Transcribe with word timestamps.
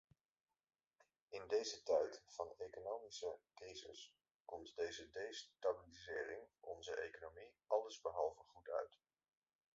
In 1.29 1.47
deze 1.47 1.83
tijd 1.83 2.23
van 2.27 2.53
economische 2.57 3.37
crisis 3.53 4.15
komt 4.45 4.75
deze 4.75 5.09
destabilisering 5.09 6.41
onze 6.59 6.95
economie 6.95 7.55
allesbehalve 7.67 8.43
goed 8.47 8.69
uit. 8.69 8.99